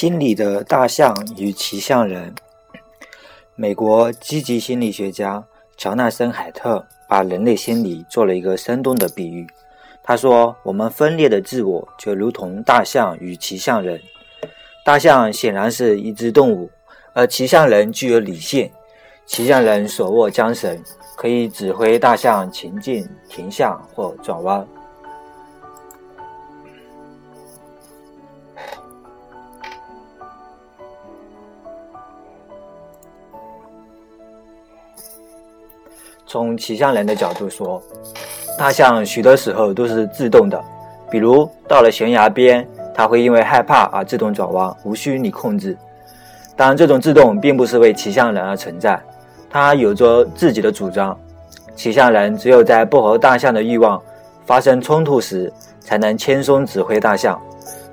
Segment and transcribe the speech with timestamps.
[0.00, 2.34] 心理的大象与骑象人。
[3.54, 5.44] 美国积极心理学家
[5.76, 9.46] 乔纳森·海特把人类心理做了一个生动的比喻。
[10.02, 14.00] 他说：“我们分裂的自我就如同大象与骑象人。
[14.86, 16.70] 大象显然是一只动物，
[17.12, 18.70] 而骑象人具有理性。
[19.26, 20.82] 骑象人手握缰绳，
[21.18, 24.66] 可以指挥大象前进、停下或转弯。”
[36.30, 37.82] 从骑象人的角度说，
[38.56, 40.62] 大象许多时候都是自动的，
[41.10, 45.76] 比如到了悬崖边，它会因为害怕而自动转弯，无需你控制。
[46.54, 48.96] 但这种自动并不是为骑象人而存在，
[49.50, 51.18] 它有着自己的主张。
[51.74, 54.00] 骑象人只有在不和大象的欲望
[54.46, 57.40] 发生冲突时，才能轻松指挥大象。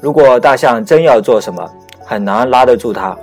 [0.00, 1.70] 如果大象真要做什么，
[2.02, 3.14] 很难拉得住它。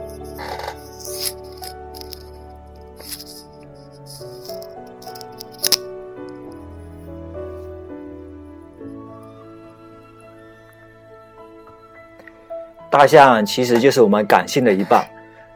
[12.99, 15.07] 大象其实就是我们感性的一半，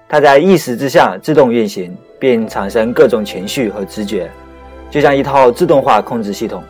[0.07, 4.31] 它在意识之下自动运行，并产生各种情绪和直觉，
[4.89, 6.63] 就像一套自动化控制系统。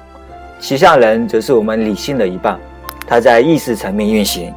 [0.60, 2.60] 骑象人则是我们理性的一半，
[3.06, 4.52] 它在意识层面运行，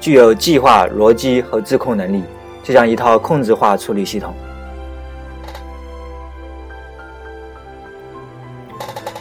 [0.00, 2.22] 具有计划、逻辑和自控能力，
[2.62, 4.32] 就像一套控制化处理系统。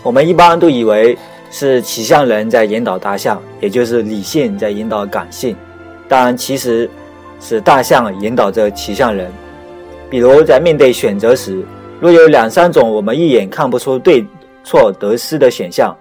[0.03, 1.17] 我们一般都以为
[1.49, 5.55] 是骑象人在引导大象，也就是理性在引导感性。
[6.11, 6.89] 但其实
[7.39, 9.31] 是大象引导着骑象人。
[10.09, 11.63] 比如在面对选择时，
[12.01, 14.25] 若有两三种我们一眼看不出对
[14.61, 15.95] 错得失的选项，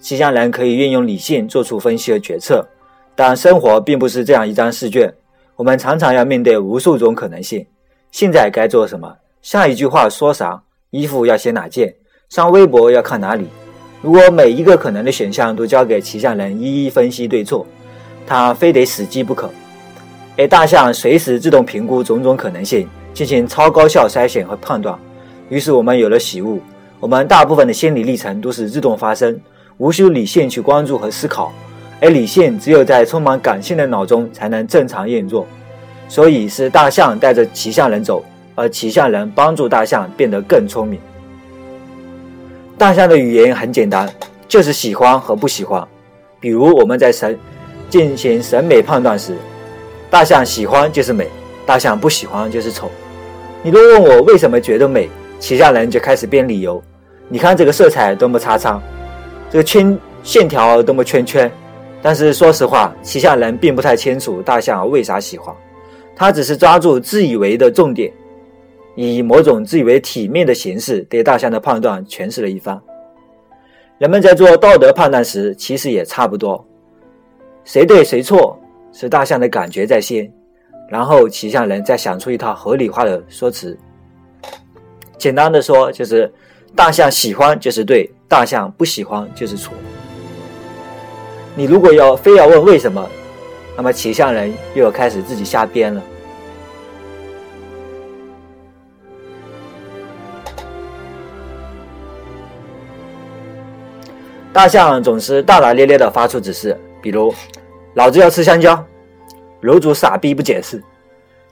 [0.00, 2.66] 骑象人可以运用理性做出分析和决策。
[3.14, 5.14] 但生活并不是这样一张试卷，
[5.54, 7.64] 我们常常要面对无数种可能性。
[8.10, 9.14] 现在该做什么？
[9.40, 10.60] 下一句话说啥？
[10.90, 11.94] 衣服要洗哪件？
[12.28, 13.46] 上微博要看哪里？
[14.02, 17.64] 如果每一个可能的选项都交给骑象人一一分析对错。
[18.28, 19.50] 他非得死记不可，
[20.36, 24.94] 而大象随时自动评估种种可能性，进行超高效筛选和判断。
[25.48, 26.60] 于是我们有了喜悟：
[27.00, 29.40] 我们大部分的心理历程都是自动发生，
[29.78, 31.50] 无需理性去关注和思考，
[32.02, 35.46] 而理性只有在充满感性的脑中才能正常运作。
[36.06, 38.22] 所以是大象带着骑象人走，
[38.54, 41.00] 而骑象人帮助大象变得更聪明。
[42.76, 44.06] 大象的语言很简单，
[44.46, 45.82] 就是喜欢和不喜欢。
[46.38, 47.38] 比如我们在神。
[47.88, 49.34] 进行审美判断时，
[50.10, 51.28] 大象喜欢就是美，
[51.64, 52.90] 大象不喜欢就是丑。
[53.62, 56.82] 你若问我为什么觉得美，骑象人就开始编理由。
[57.28, 58.80] 你看这个色彩多么叉叉，
[59.50, 61.50] 这个圈线条多么圈圈。
[62.00, 65.54] 但是说实话，骑象人并不太清楚大象为啥喜欢，
[66.14, 68.12] 他只是抓住自以为的重点，
[68.94, 72.80] 以某种自以为体面的形式对大象的判断诠释了一番。
[73.98, 76.64] 人们在做道德判断时，其实也差不多。
[77.68, 78.58] 谁对谁错
[78.94, 80.32] 是大象的感觉在先，
[80.88, 83.78] 然后骑象人再想出一套合理化的说辞。
[85.18, 86.32] 简单的说，就是
[86.74, 89.74] 大象喜欢就是对，大象不喜欢就是错。
[91.54, 93.06] 你如果要非要问为什么，
[93.76, 96.02] 那么骑象人又要开始自己瞎编了。
[104.54, 106.74] 大象总是大大咧咧的发出指示。
[107.00, 107.32] 比如，
[107.94, 108.84] 老子要吃香蕉，
[109.62, 110.82] 楼主傻逼不解释，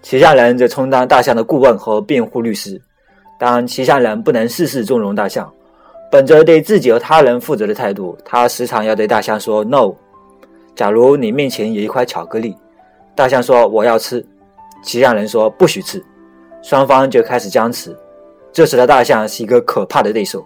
[0.03, 2.81] 骑象人则充当大象的顾问和辩护律师。
[3.39, 5.53] 但骑象人不能事事纵容大象，
[6.11, 9.93] 本着对自己和他人负责的态度，他时常要对大象说 “no”。
[10.75, 12.57] 假如你面前有一块巧克力，
[13.15, 14.25] 大象说我要吃，
[14.83, 16.03] 骑象人说不许吃，
[16.63, 17.97] 双方就开始僵持。
[18.53, 20.45] 这时的大象是一个可怕的对手，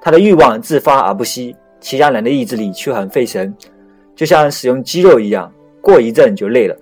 [0.00, 3.52] 他的欲望自发而不息，骑象人的意志力却很费神。
[4.18, 5.48] 就像使用肌肉一样，
[5.80, 6.76] 过一阵就累了。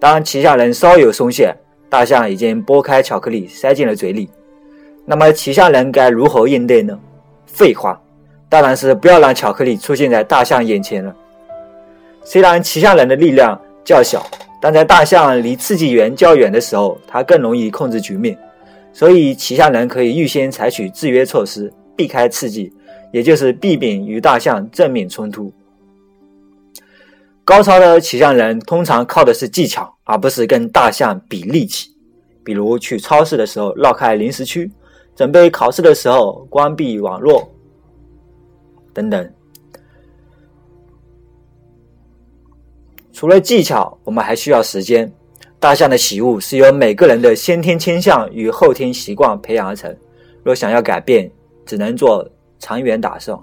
[0.00, 1.54] 当骑象人稍有松懈，
[1.90, 4.26] 大象已经剥开巧克力塞进了嘴里。
[5.04, 6.98] 那么骑象人该如何应对呢？
[7.44, 8.00] 废话，
[8.48, 11.14] 当然是不要让巧克力出现在大象眼前了。
[12.24, 14.26] 虽然骑象人的力量较小，
[14.58, 18.34] 但在大象离刺激源较远的时候，它更容易控制局面。
[18.94, 22.72] 所以骑象人可以预先采取制约措施，避开刺激，
[23.12, 25.52] 也就是避免与大象正面冲突。
[27.44, 31.90] 高超的骑象人通常靠的是技巧，而不是跟大象比力气。
[32.44, 34.70] 比如去超市的时候绕开零食区，
[35.14, 37.48] 准备考试的时候关闭网络，
[38.92, 39.32] 等等。
[43.12, 45.12] 除了技巧，我们还需要时间。
[45.60, 49.96] 大象的习物是由每个人的先天倾向与后天习惯培养而成。
[50.42, 51.30] 若想要改变，
[51.64, 52.28] 只能做
[52.58, 53.38] 长远打算，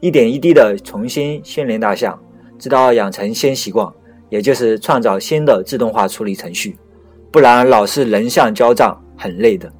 [0.00, 2.16] 一点一滴的重新训练大象，
[2.60, 3.90] 直到养成新习惯，
[4.28, 6.76] 也就是创造新的自动化处理程序。
[7.32, 9.72] 不然，老是人像交账，很累的。